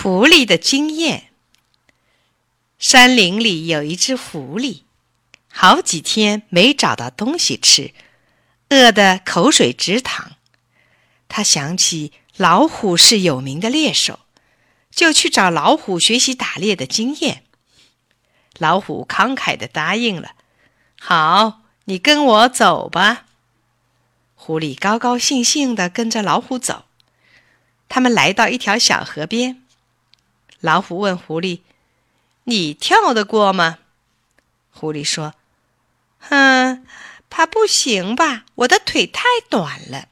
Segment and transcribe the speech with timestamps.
[0.00, 1.30] 狐狸的经验。
[2.78, 4.82] 山林里有一只狐狸，
[5.50, 7.92] 好几天没找到东西吃，
[8.68, 10.36] 饿得口水直淌。
[11.26, 14.20] 他想起老虎是有名的猎手，
[14.92, 17.42] 就去找老虎学习打猎的经验。
[18.58, 20.34] 老虎慷慨地答应了
[21.00, 23.26] ：“好，你跟我走吧。”
[24.36, 26.84] 狐狸高高兴兴地跟着老虎走。
[27.88, 29.62] 他们来到一条小河边，
[30.60, 31.60] 老虎问狐狸
[32.44, 33.78] ：“你跳得过吗？”
[34.70, 35.34] 狐狸说
[36.18, 36.86] ：“哼，
[37.30, 40.08] 怕不行吧，我的腿太短了。”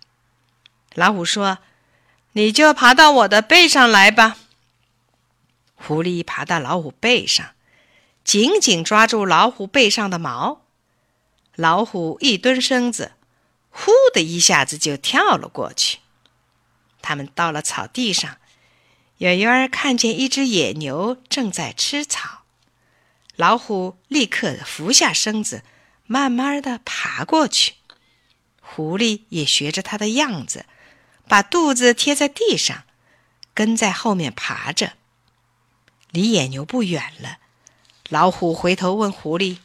[0.95, 1.59] 老虎说
[2.33, 4.39] ：“你就爬到我的背上来吧。”
[5.75, 7.51] 狐狸爬到老虎背上，
[8.25, 10.63] 紧紧抓住老虎背上的毛。
[11.55, 13.13] 老虎一蹲身子，
[13.71, 15.99] 呼的一下子就跳了过去。
[17.03, 18.39] 他们到了草地上，
[19.19, 22.43] 远远儿看见一只野牛正在吃草，
[23.35, 25.63] 老虎立刻伏下身子，
[26.07, 27.75] 慢慢的爬过去。
[28.61, 30.67] 狐狸也学着它的样子，
[31.27, 32.85] 把肚子贴在地上，
[33.55, 34.95] 跟在后面爬着。
[36.11, 37.39] 离野牛不远了，
[38.11, 39.59] 老虎回头问狐狸：“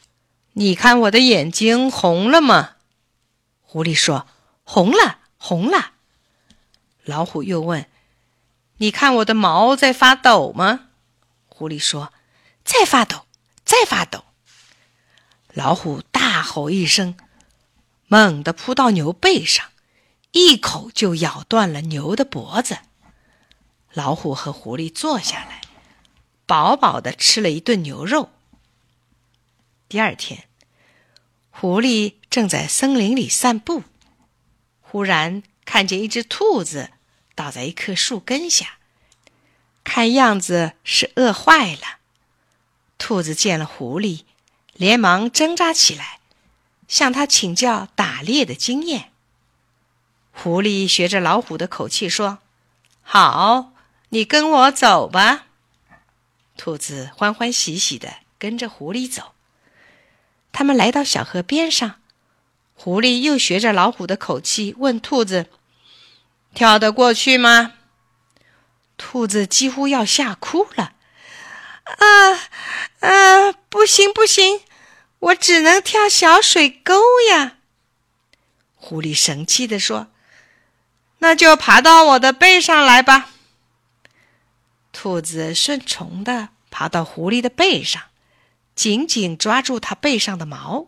[0.54, 2.76] 你看我的眼睛红了吗？”
[3.60, 4.26] 狐狸说
[4.64, 5.92] ：“红了，红了。”
[7.04, 7.86] 老虎又问
[8.82, 10.88] ：“你看我的毛在发抖吗？”
[11.46, 12.12] 狐狸说
[12.66, 13.26] ：“在发抖，
[13.64, 14.24] 在发抖。”
[15.54, 17.16] 老虎大吼一声，
[18.08, 19.66] 猛地扑到牛背上，
[20.32, 22.78] 一口就咬断了牛的脖子。
[23.92, 25.60] 老虎和狐狸坐下来，
[26.44, 28.30] 饱饱的吃了一顿牛肉。
[29.88, 30.48] 第二天，
[31.50, 33.84] 狐狸正在森林里散步，
[34.80, 35.44] 忽然。
[35.64, 36.90] 看见一只兔子
[37.34, 38.78] 倒在一棵树根下，
[39.84, 41.98] 看样子是饿坏了。
[42.98, 44.22] 兔子见了狐狸，
[44.74, 46.20] 连忙挣扎起来，
[46.86, 49.10] 向他请教打猎的经验。
[50.32, 52.38] 狐狸学着老虎的口气说
[53.02, 53.72] ：“好，
[54.10, 55.46] 你跟我走吧。”
[56.56, 59.32] 兔子欢欢喜喜的跟着狐狸走。
[60.52, 61.96] 他们来到小河边上。
[62.74, 65.46] 狐狸又学着老虎的口气问兔子
[66.54, 67.74] ：“跳得过去吗？”
[68.96, 70.94] 兔子几乎要吓哭了
[71.84, 72.32] ：“啊
[73.00, 74.60] 啊，不行不行，
[75.18, 77.56] 我只能跳小水沟呀！”
[78.76, 80.08] 狐狸生气地说
[81.18, 83.30] ：“那就爬到我的背上来吧。”
[84.92, 88.02] 兔子顺从的爬到狐狸的背上，
[88.74, 90.86] 紧紧抓住它背上的毛。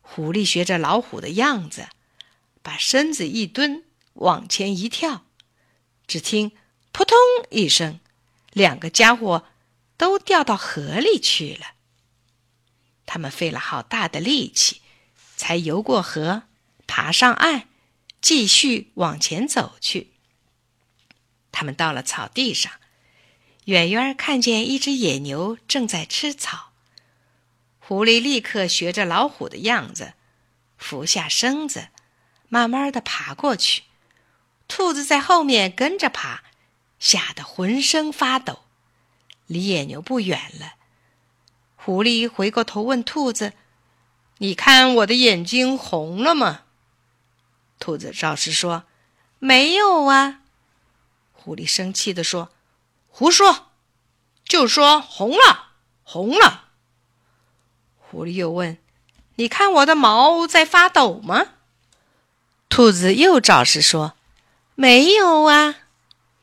[0.00, 1.88] 狐狸学着老虎的样子，
[2.62, 3.82] 把身子一蹲，
[4.16, 5.24] 往前一跳。
[6.06, 6.52] 只听
[6.92, 7.16] “扑通”
[7.50, 8.00] 一声，
[8.52, 9.46] 两个家伙
[9.96, 11.74] 都掉到河里去了。
[13.06, 14.82] 他们费了好大的力气，
[15.36, 16.42] 才游过河，
[16.86, 17.68] 爬上岸，
[18.20, 20.12] 继续往前走去。
[21.52, 22.72] 他们到了草地上，
[23.64, 26.72] 远远看见一只野牛正在吃草。
[27.78, 30.14] 狐狸立刻学着老虎的样子，
[30.76, 31.88] 俯下身子，
[32.48, 33.84] 慢慢的爬过去。
[34.68, 36.42] 兔子在后面跟着爬，
[36.98, 38.60] 吓得浑身发抖。
[39.46, 40.74] 离野牛不远了，
[41.76, 43.52] 狐狸回过头问兔子
[44.38, 46.62] ：“你看我的眼睛红了吗？”
[47.78, 48.84] 兔子照实说
[49.38, 50.40] ：“没有啊。”
[51.32, 52.50] 狐狸生气的说
[53.08, 53.66] ：“胡说！
[54.44, 56.70] 就说红了，红了。”
[57.98, 58.78] 狐狸又问
[59.36, 61.52] ：“你看我的毛在发抖吗？”
[62.68, 64.15] 兔子又照实说
[64.76, 65.74] ：“没有啊。”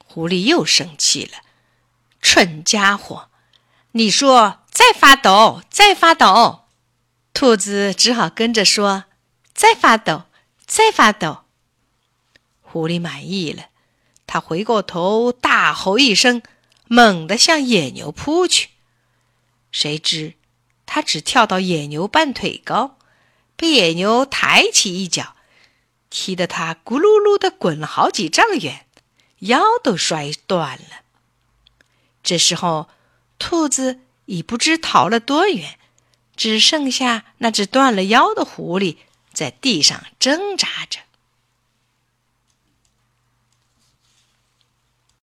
[0.03, 1.39] 狐狸又生气了
[2.21, 3.29] ：“蠢家伙，
[3.93, 6.65] 你说再发抖，再发抖。”
[7.33, 9.05] 兔子只好跟着说
[9.55, 10.25] ：“再发抖，
[10.67, 11.45] 再发抖。”
[12.61, 13.67] 狐狸满意了，
[14.27, 16.43] 他回过头大吼一声，
[16.87, 18.69] 猛地向野牛扑去。
[19.71, 20.33] 谁知。
[20.85, 22.99] 他只跳到野牛半腿高，
[23.55, 25.35] 被野牛抬起一脚，
[26.15, 28.85] 踢得他咕噜噜的滚了好几丈远，
[29.39, 31.01] 腰都摔断了。
[32.21, 32.87] 这时候，
[33.39, 35.79] 兔子已不知逃了多远，
[36.35, 38.97] 只剩下那只断了腰的狐狸
[39.33, 40.99] 在地上挣扎着。